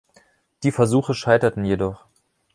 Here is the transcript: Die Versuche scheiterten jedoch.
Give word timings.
Die 0.63 0.71
Versuche 0.71 1.13
scheiterten 1.13 1.63
jedoch. 1.63 2.05